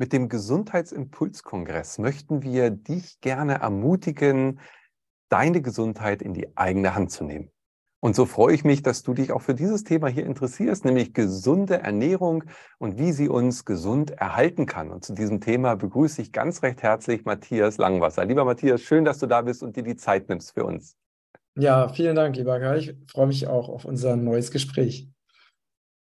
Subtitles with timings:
[0.00, 4.60] Mit dem Gesundheitsimpulskongress möchten wir dich gerne ermutigen,
[5.28, 7.50] deine Gesundheit in die eigene Hand zu nehmen.
[8.00, 11.14] Und so freue ich mich, dass du dich auch für dieses Thema hier interessierst, nämlich
[11.14, 12.44] gesunde Ernährung
[12.78, 14.92] und wie sie uns gesund erhalten kann.
[14.92, 18.24] Und zu diesem Thema begrüße ich ganz recht herzlich Matthias Langwasser.
[18.24, 20.96] Lieber Matthias, schön, dass du da bist und dir die Zeit nimmst für uns.
[21.56, 22.76] Ja, vielen Dank, lieber Kai.
[22.78, 25.08] Ich freue mich auch auf unser neues Gespräch.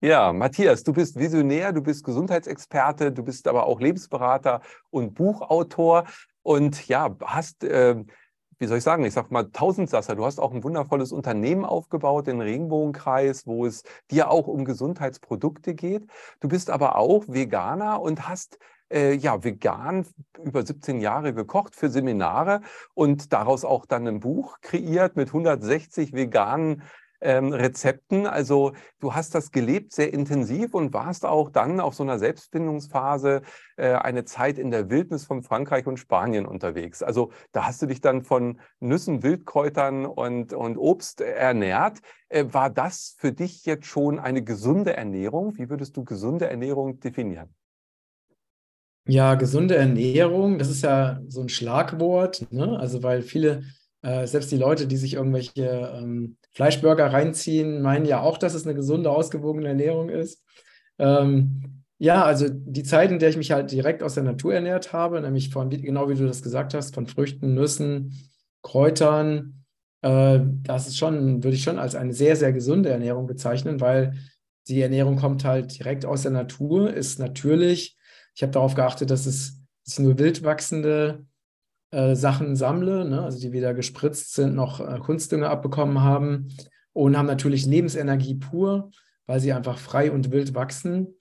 [0.00, 4.60] Ja, Matthias, du bist Visionär, du bist Gesundheitsexperte, du bist aber auch Lebensberater
[4.90, 6.04] und Buchautor
[6.42, 7.96] und ja, hast, äh,
[8.58, 12.26] wie soll ich sagen, ich sag mal Tausendsasser, du hast auch ein wundervolles Unternehmen aufgebaut,
[12.26, 16.06] den Regenbogenkreis, wo es dir auch um Gesundheitsprodukte geht.
[16.40, 18.58] Du bist aber auch Veganer und hast
[18.92, 20.06] äh, ja, vegan
[20.42, 22.60] über 17 Jahre gekocht für Seminare
[22.92, 26.82] und daraus auch dann ein Buch kreiert mit 160 veganen
[27.20, 28.26] ähm, Rezepten.
[28.26, 33.42] Also du hast das gelebt sehr intensiv und warst auch dann auf so einer Selbstfindungsphase
[33.76, 37.02] äh, eine Zeit in der Wildnis von Frankreich und Spanien unterwegs.
[37.02, 41.98] Also da hast du dich dann von Nüssen, Wildkräutern und, und Obst ernährt.
[42.28, 45.56] Äh, war das für dich jetzt schon eine gesunde Ernährung?
[45.56, 47.54] Wie würdest du gesunde Ernährung definieren?
[49.06, 52.78] Ja, gesunde Ernährung, das ist ja so ein Schlagwort, ne?
[52.78, 53.64] Also weil viele
[54.04, 58.66] äh, selbst die Leute, die sich irgendwelche ähm, Fleischburger reinziehen, meinen ja auch, dass es
[58.66, 60.44] eine gesunde, ausgewogene Ernährung ist.
[60.98, 64.92] Ähm, ja, also die Zeit, in der ich mich halt direkt aus der Natur ernährt
[64.92, 68.30] habe, nämlich von, genau wie du das gesagt hast, von Früchten, Nüssen,
[68.62, 69.64] Kräutern,
[70.02, 74.12] äh, das ist schon, würde ich schon als eine sehr, sehr gesunde Ernährung bezeichnen, weil
[74.68, 77.96] die Ernährung kommt halt direkt aus der Natur, ist natürlich.
[78.34, 81.24] Ich habe darauf geachtet, dass es, dass nur wild wachsende
[81.94, 83.22] äh, Sachen sammle, ne?
[83.22, 86.48] also die weder gespritzt sind noch äh, Kunstdünger abbekommen haben
[86.92, 88.90] und haben natürlich Lebensenergie pur,
[89.26, 91.14] weil sie einfach frei und wild wachsen.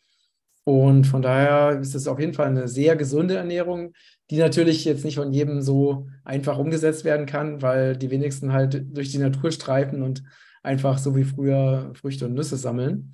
[0.63, 3.93] Und von daher ist es auf jeden Fall eine sehr gesunde Ernährung,
[4.31, 8.83] die natürlich jetzt nicht von jedem so einfach umgesetzt werden kann, weil die wenigsten halt
[8.97, 10.23] durch die Natur streifen und
[10.63, 13.13] einfach so wie früher Früchte und Nüsse sammeln.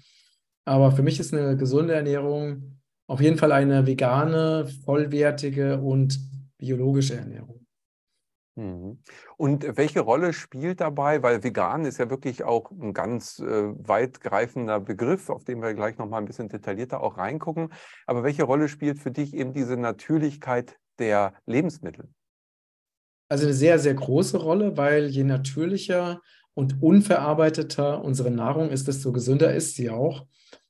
[0.63, 6.19] Aber für mich ist eine gesunde Ernährung auf jeden Fall eine vegane, vollwertige und
[6.57, 7.58] biologische Ernährung.
[8.59, 8.99] Mhm.
[9.37, 14.81] Und welche Rolle spielt dabei, weil vegan ist ja wirklich auch ein ganz äh, weitgreifender
[14.81, 17.71] Begriff, auf den wir gleich nochmal ein bisschen detaillierter auch reingucken,
[18.05, 22.09] aber welche Rolle spielt für dich eben diese Natürlichkeit der Lebensmittel?
[23.29, 26.19] Also eine sehr, sehr große Rolle, weil je natürlicher
[26.53, 30.25] und unverarbeiteter unsere Nahrung ist, desto gesünder ist sie auch.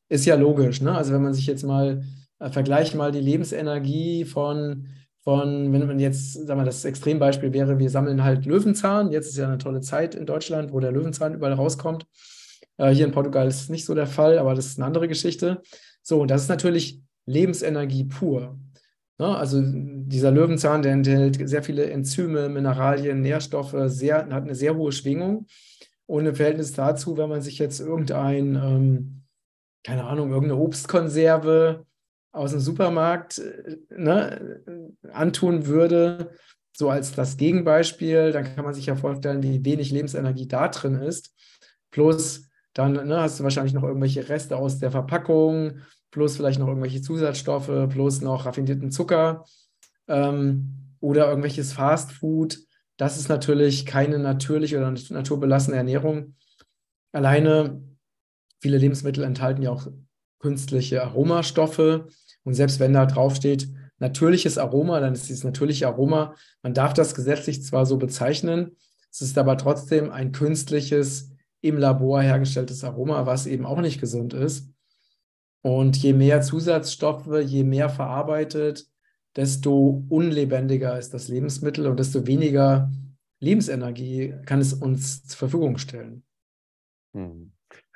[0.09, 0.79] Ist ja logisch.
[0.81, 0.95] Ne?
[0.95, 2.03] Also wenn man sich jetzt mal
[2.37, 4.89] äh, vergleicht, mal die Lebensenergie von
[5.21, 9.11] von, wenn man jetzt, sagen wir, das Extrembeispiel wäre, wir sammeln halt Löwenzahn.
[9.11, 12.05] Jetzt ist ja eine tolle Zeit in Deutschland, wo der Löwenzahn überall rauskommt.
[12.77, 15.07] Äh, hier in Portugal ist es nicht so der Fall, aber das ist eine andere
[15.07, 15.61] Geschichte.
[16.01, 18.57] So, und das ist natürlich Lebensenergie pur.
[19.19, 19.37] Ne?
[19.37, 24.91] Also dieser Löwenzahn, der enthält sehr viele Enzyme, Mineralien, Nährstoffe, sehr, hat eine sehr hohe
[24.91, 25.45] Schwingung.
[26.05, 29.23] Und im Verhältnis dazu, wenn man sich jetzt irgendein, ähm,
[29.83, 31.85] keine Ahnung, irgendeine Obstkonserve
[32.31, 34.61] aus dem Supermarkt äh, ne,
[35.11, 36.31] antun würde,
[36.71, 40.95] so als das Gegenbeispiel, dann kann man sich ja vorstellen, wie wenig Lebensenergie da drin
[40.95, 41.35] ist.
[41.91, 45.79] Plus, dann ne, hast du wahrscheinlich noch irgendwelche Reste aus der Verpackung,
[46.11, 49.43] plus vielleicht noch irgendwelche Zusatzstoffe, plus noch raffinierten Zucker
[50.07, 52.59] ähm, oder irgendwelches Fastfood.
[52.97, 56.35] Das ist natürlich keine natürliche oder naturbelassene Ernährung.
[57.11, 57.81] Alleine
[58.61, 59.87] viele Lebensmittel enthalten ja auch
[60.39, 62.07] künstliche Aromastoffe.
[62.43, 63.69] Und selbst wenn da draufsteht,
[63.99, 68.75] natürliches Aroma, dann ist dieses natürliche Aroma, man darf das gesetzlich zwar so bezeichnen,
[69.11, 74.33] es ist aber trotzdem ein künstliches, im Labor hergestelltes Aroma, was eben auch nicht gesund
[74.33, 74.69] ist.
[75.61, 78.87] Und je mehr Zusatzstoffe, je mehr verarbeitet,
[79.35, 82.89] desto unlebendiger ist das Lebensmittel und desto weniger
[83.41, 86.23] Lebensenergie kann es uns zur Verfügung stellen.
[87.13, 87.51] Hm.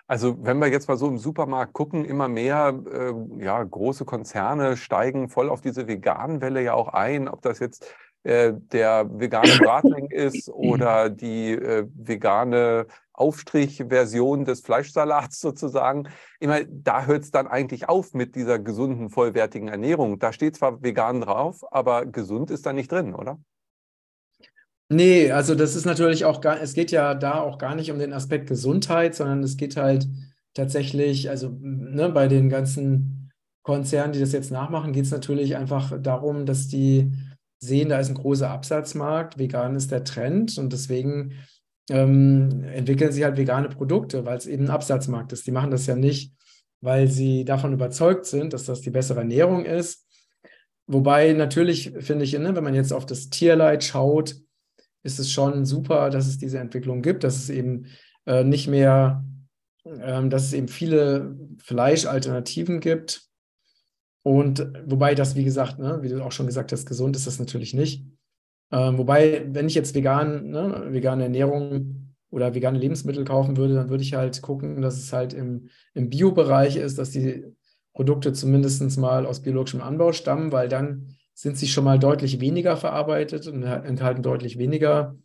[0.07, 4.75] Also wenn wir jetzt mal so im Supermarkt gucken, immer mehr äh, ja, große Konzerne
[4.75, 10.09] steigen voll auf diese Vegan-Welle ja auch ein, ob das jetzt äh, der vegane Bratling
[10.09, 16.09] ist oder die äh, vegane Aufstrichversion des Fleischsalats sozusagen.
[16.39, 20.19] Immer, da hört es dann eigentlich auf mit dieser gesunden, vollwertigen Ernährung.
[20.19, 23.39] Da steht zwar vegan drauf, aber gesund ist da nicht drin, oder?
[24.89, 27.99] Nee, also das ist natürlich auch gar, es geht ja da auch gar nicht um
[27.99, 30.07] den Aspekt Gesundheit, sondern es geht halt
[30.53, 33.31] tatsächlich, also ne, bei den ganzen
[33.63, 37.11] Konzernen, die das jetzt nachmachen, geht es natürlich einfach darum, dass die
[37.59, 41.33] sehen, da ist ein großer Absatzmarkt, vegan ist der Trend und deswegen
[41.89, 45.47] ähm, entwickeln sie halt vegane Produkte, weil es eben ein Absatzmarkt ist.
[45.47, 46.33] Die machen das ja nicht,
[46.81, 50.05] weil sie davon überzeugt sind, dass das die bessere Ernährung ist,
[50.87, 54.35] wobei natürlich finde ich, ne, wenn man jetzt auf das Tierleid schaut,
[55.03, 57.85] ist es schon super, dass es diese Entwicklung gibt, dass es eben
[58.25, 59.23] äh, nicht mehr,
[59.85, 63.27] äh, dass es eben viele Fleischalternativen gibt.
[64.23, 67.39] Und wobei das, wie gesagt, ne, wie du auch schon gesagt hast, gesund ist das
[67.39, 68.05] natürlich nicht.
[68.71, 73.89] Ähm, wobei, wenn ich jetzt vegan, ne, vegane Ernährung oder vegane Lebensmittel kaufen würde, dann
[73.89, 77.45] würde ich halt gucken, dass es halt im, im Bio-Bereich ist, dass die
[77.93, 82.77] Produkte zumindest mal aus biologischem Anbau stammen, weil dann sind sie schon mal deutlich weniger
[82.77, 85.15] verarbeitet und enthalten deutlich weniger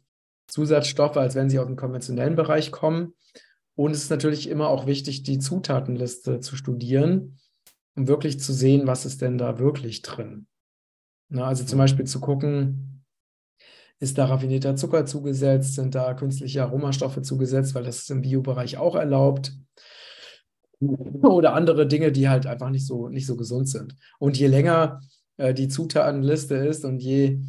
[0.47, 3.15] Zusatzstoffe, als wenn sie aus dem konventionellen Bereich kommen.
[3.75, 7.39] Und es ist natürlich immer auch wichtig, die Zutatenliste zu studieren,
[7.95, 10.47] um wirklich zu sehen, was ist denn da wirklich drin.
[11.29, 13.05] Na, also zum Beispiel zu gucken,
[14.01, 18.79] ist da raffinierter Zucker zugesetzt, sind da künstliche Aromastoffe zugesetzt, weil das ist im Biobereich
[18.79, 19.53] auch erlaubt.
[20.81, 23.97] Oder andere Dinge, die halt einfach nicht so, nicht so gesund sind.
[24.21, 25.01] Und je länger
[25.39, 27.41] äh, die Zutatenliste ist und je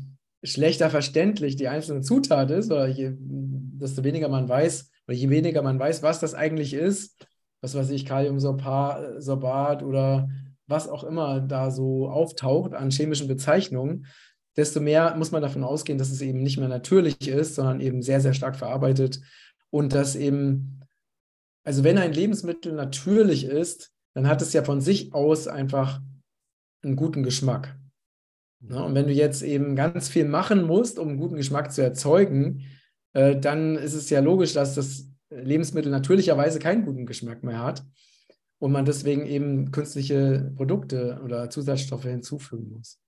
[0.43, 5.61] schlechter verständlich die einzelne Zutat ist, oder je, desto weniger man weiß, oder je weniger
[5.61, 7.17] man weiß, was das eigentlich ist,
[7.61, 10.29] was weiß ich, Kaliumsorbat oder
[10.67, 14.05] was auch immer da so auftaucht an chemischen Bezeichnungen,
[14.55, 18.01] desto mehr muss man davon ausgehen, dass es eben nicht mehr natürlich ist, sondern eben
[18.01, 19.19] sehr, sehr stark verarbeitet
[19.71, 20.81] und dass eben,
[21.63, 26.01] also wenn ein Lebensmittel natürlich ist, dann hat es ja von sich aus einfach
[26.83, 27.77] einen guten Geschmack.
[28.61, 28.83] Ne?
[28.83, 32.65] Und wenn du jetzt eben ganz viel machen musst, um einen guten Geschmack zu erzeugen,
[33.13, 37.85] äh, dann ist es ja logisch, dass das Lebensmittel natürlicherweise keinen guten Geschmack mehr hat
[38.59, 42.99] und man deswegen eben künstliche Produkte oder Zusatzstoffe hinzufügen muss.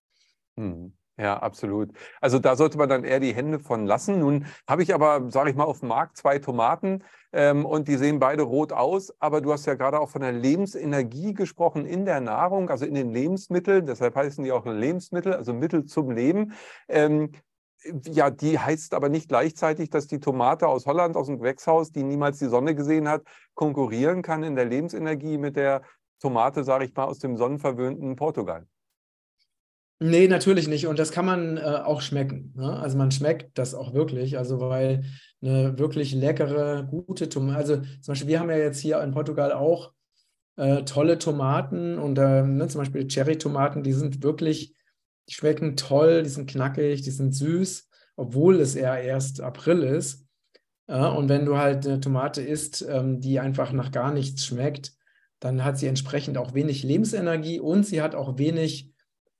[0.58, 0.94] Hm.
[1.18, 1.92] Ja, absolut.
[2.20, 4.20] Also da sollte man dann eher die Hände von lassen.
[4.20, 7.98] Nun habe ich aber, sage ich mal, auf dem Markt zwei Tomaten ähm, und die
[7.98, 9.14] sehen beide rot aus.
[9.20, 12.96] Aber du hast ja gerade auch von der Lebensenergie gesprochen in der Nahrung, also in
[12.96, 13.86] den Lebensmitteln.
[13.86, 16.54] Deshalb heißen die auch Lebensmittel, also Mittel zum Leben.
[16.88, 17.32] Ähm,
[18.06, 22.04] ja, die heißt aber nicht gleichzeitig, dass die Tomate aus Holland, aus dem Gewächshaus, die
[22.04, 23.24] niemals die Sonne gesehen hat,
[23.54, 25.82] konkurrieren kann in der Lebensenergie mit der
[26.20, 28.68] Tomate, sage ich mal, aus dem sonnenverwöhnten Portugal.
[30.04, 30.88] Nee, natürlich nicht.
[30.88, 32.54] Und das kann man äh, auch schmecken.
[32.56, 32.76] Ne?
[32.80, 34.36] Also man schmeckt das auch wirklich.
[34.36, 35.04] Also weil
[35.44, 39.52] eine wirklich leckere, gute Tomate, also zum Beispiel, wir haben ja jetzt hier in Portugal
[39.52, 39.94] auch
[40.56, 44.74] äh, tolle Tomaten und äh, ne, zum Beispiel Cherry-Tomaten, die sind wirklich,
[45.30, 50.26] die schmecken toll, die sind knackig, die sind süß, obwohl es eher erst April ist.
[50.88, 54.94] und wenn du halt eine Tomate isst, ähm, die einfach nach gar nichts schmeckt,
[55.40, 58.91] dann hat sie entsprechend auch wenig Lebensenergie und sie hat auch wenig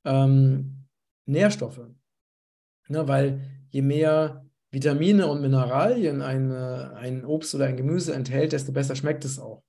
[0.06, 0.88] ähm,
[1.26, 1.88] Nährstoffe.
[2.88, 8.72] Ne, weil je mehr Vitamine und Mineralien ein, ein Obst oder ein Gemüse enthält, desto
[8.72, 9.64] besser schmeckt es auch.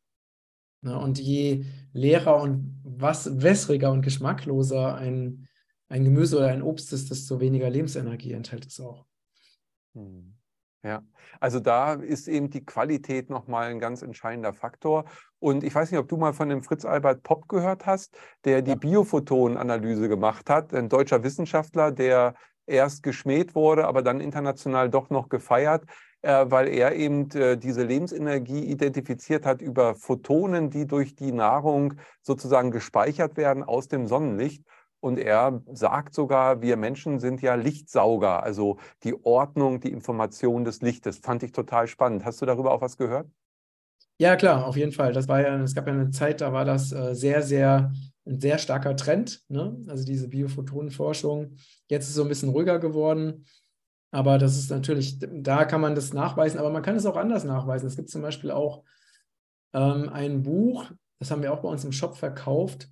[0.83, 5.49] Ne, und je leerer und was, wässriger und geschmackloser ein,
[5.89, 9.07] ein Gemüse oder ein Obst ist, desto weniger Lebensenergie enthält es auch.
[9.95, 10.35] Hm.
[10.85, 11.05] Ja,
[11.39, 15.05] also da ist eben die Qualität nochmal ein ganz entscheidender Faktor.
[15.39, 18.63] Und ich weiß nicht, ob du mal von dem Fritz Albert Popp gehört hast, der
[18.63, 22.35] die Biophotonanalyse gemacht hat, ein deutscher Wissenschaftler, der
[22.67, 25.85] erst geschmäht wurde, aber dann international doch noch gefeiert,
[26.23, 31.95] äh, weil er eben äh, diese Lebensenergie identifiziert hat über Photonen, die durch die Nahrung
[32.23, 34.65] sozusagen gespeichert werden aus dem Sonnenlicht.
[35.03, 40.81] Und er sagt sogar, wir Menschen sind ja Lichtsauger, also die Ordnung, die Information des
[40.81, 41.19] Lichtes.
[41.19, 42.25] Fand ich total spannend.
[42.25, 43.29] Hast du darüber auch was gehört?
[44.19, 45.13] Ja, klar, auf jeden Fall.
[45.13, 47.93] Das war ja, es gab ja eine Zeit, da war das äh, sehr, sehr,
[48.25, 49.77] ein sehr starker Trend, ne?
[49.89, 51.57] also diese Biophotonenforschung.
[51.89, 53.45] Jetzt ist es so ein bisschen ruhiger geworden.
[54.13, 57.43] Aber das ist natürlich, da kann man das nachweisen, aber man kann es auch anders
[57.43, 57.89] nachweisen.
[57.89, 58.85] Es gibt zum Beispiel auch
[59.73, 62.89] ähm, ein Buch, das haben wir auch bei uns im Shop verkauft.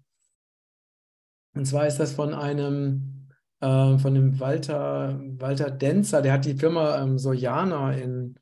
[1.55, 3.29] Und zwar ist das von einem,
[3.61, 8.39] äh, von dem Walter, Walter Denzer, der hat die Firma ähm, Sojana in,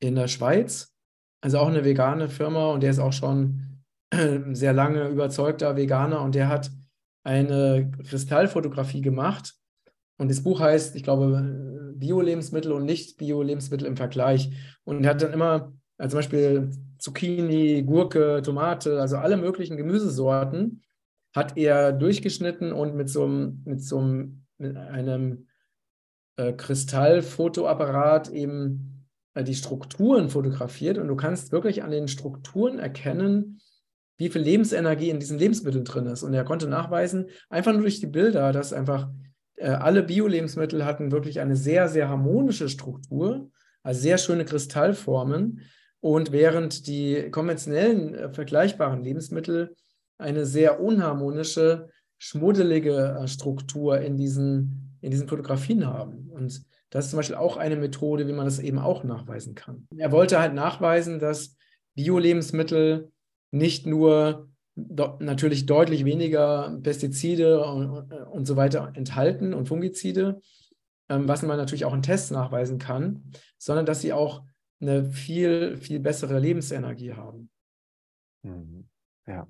[0.00, 0.94] in der Schweiz,
[1.40, 2.70] also auch eine vegane Firma.
[2.72, 3.82] Und der ist auch schon
[4.52, 6.22] sehr lange überzeugter Veganer.
[6.22, 6.70] Und der hat
[7.22, 9.54] eine Kristallfotografie gemacht.
[10.18, 14.50] Und das Buch heißt, ich glaube, Bio-Lebensmittel und Nicht-Bio-Lebensmittel im Vergleich.
[14.84, 20.82] Und er hat dann immer also zum Beispiel Zucchini, Gurke, Tomate, also alle möglichen Gemüsesorten
[21.34, 25.46] hat er durchgeschnitten und mit so einem, mit so einem, mit einem
[26.36, 33.60] äh, Kristallfotoapparat eben äh, die Strukturen fotografiert und du kannst wirklich an den Strukturen erkennen,
[34.16, 36.22] wie viel Lebensenergie in diesen Lebensmitteln drin ist.
[36.22, 39.08] Und er konnte nachweisen, einfach nur durch die Bilder, dass einfach
[39.56, 43.50] äh, alle Bio-Lebensmittel hatten wirklich eine sehr, sehr harmonische Struktur,
[43.82, 45.62] also sehr schöne Kristallformen.
[46.00, 49.74] Und während die konventionellen äh, vergleichbaren Lebensmittel
[50.20, 56.30] eine sehr unharmonische schmuddelige äh, Struktur in diesen, in diesen Fotografien haben.
[56.30, 59.86] Und das ist zum Beispiel auch eine Methode, wie man das eben auch nachweisen kann.
[59.96, 61.56] Er wollte halt nachweisen, dass
[61.94, 63.10] Bio-Lebensmittel
[63.50, 70.40] nicht nur natürlich deutlich weniger Pestizide und, und, so weiter enthalten und Fungizide,
[71.08, 74.44] ähm, was man natürlich auch in Tests nachweisen kann, sondern dass sie auch
[74.80, 77.50] eine viel, viel bessere Lebensenergie haben.
[78.42, 78.88] Mhm.
[79.26, 79.46] Ja.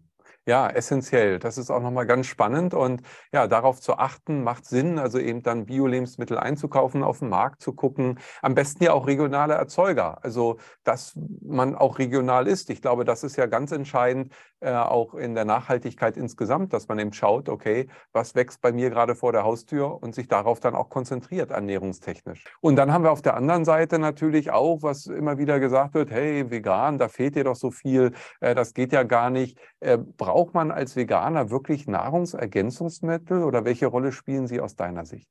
[0.47, 1.39] Ja, essentiell.
[1.39, 2.75] Das ist auch nochmal ganz spannend.
[2.75, 7.63] Und ja, darauf zu achten, macht Sinn, also eben dann Bio-Lebensmittel einzukaufen, auf den Markt
[7.63, 8.19] zu gucken.
[8.43, 10.19] Am besten ja auch regionale Erzeuger.
[10.25, 12.71] Also, dass man auch regional ist.
[12.71, 16.99] Ich glaube, das ist ja ganz entscheidend, äh, auch in der Nachhaltigkeit insgesamt, dass man
[16.99, 20.75] eben schaut, okay, was wächst bei mir gerade vor der Haustür und sich darauf dann
[20.75, 22.45] auch konzentriert, ernährungstechnisch.
[22.61, 26.11] Und dann haben wir auf der anderen Seite natürlich auch, was immer wieder gesagt wird,
[26.11, 29.59] hey, vegan, da fehlt dir doch so viel, äh, das geht ja gar nicht.
[29.81, 35.31] Äh, braucht man als Veganer wirklich Nahrungsergänzungsmittel oder welche Rolle spielen sie aus deiner Sicht?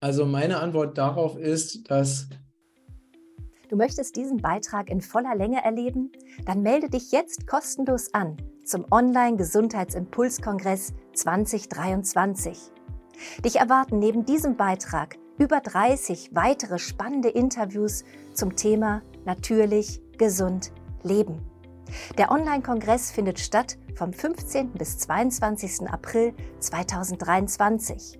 [0.00, 2.30] Also meine Antwort darauf ist, dass
[3.68, 6.12] Du möchtest diesen Beitrag in voller Länge erleben?
[6.44, 12.58] Dann melde dich jetzt kostenlos an zum Online-Gesundheitsimpulskongress 2023.
[13.44, 18.04] Dich erwarten neben diesem Beitrag über 30 weitere spannende Interviews
[18.34, 21.51] zum Thema Natürlich, gesund, leben.
[22.18, 24.72] Der Online-Kongress findet statt vom 15.
[24.72, 25.88] bis 22.
[25.90, 28.18] April 2023.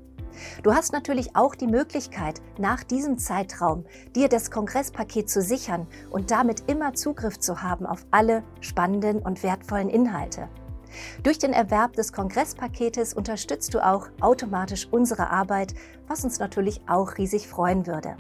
[0.63, 6.31] Du hast natürlich auch die Möglichkeit, nach diesem Zeitraum dir das Kongresspaket zu sichern und
[6.31, 10.49] damit immer Zugriff zu haben auf alle spannenden und wertvollen Inhalte.
[11.23, 15.75] Durch den Erwerb des Kongresspaketes unterstützt du auch automatisch unsere Arbeit,
[16.07, 18.17] was uns natürlich auch riesig freuen würde.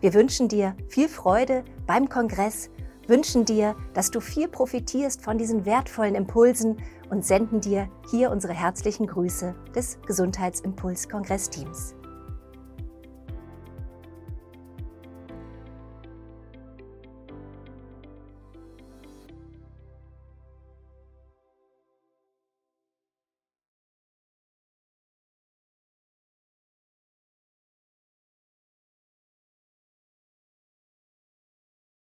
[0.00, 2.70] Wir wünschen dir viel Freude beim Kongress
[3.12, 6.78] wünschen dir, dass du viel profitierst von diesen wertvollen Impulsen
[7.10, 11.94] und senden dir hier unsere herzlichen Grüße des Gesundheitsimpuls-Kongressteams.